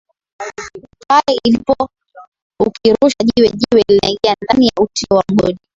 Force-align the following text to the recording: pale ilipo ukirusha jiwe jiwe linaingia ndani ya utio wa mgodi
pale 1.07 1.33
ilipo 1.43 1.89
ukirusha 2.65 3.23
jiwe 3.35 3.49
jiwe 3.49 3.83
linaingia 3.87 4.35
ndani 4.43 4.65
ya 4.65 4.83
utio 4.83 5.17
wa 5.17 5.23
mgodi 5.31 5.59